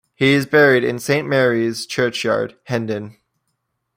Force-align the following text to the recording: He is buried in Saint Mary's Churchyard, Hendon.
He 0.15 0.33
is 0.33 0.47
buried 0.47 0.83
in 0.83 0.97
Saint 0.97 1.27
Mary's 1.27 1.85
Churchyard, 1.85 2.55
Hendon. 2.63 3.17